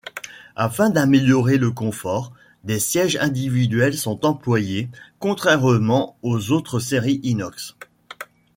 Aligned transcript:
Afin 0.55 0.89
d'améliorer 0.89 1.59
le 1.59 1.69
confort, 1.69 2.33
des 2.63 2.79
sièges 2.79 3.17
individuels 3.17 3.95
sont 3.95 4.25
employés, 4.25 4.89
contrairement 5.19 6.17
aux 6.23 6.49
autres 6.49 6.79
séries 6.79 7.19
inox. 7.21 7.75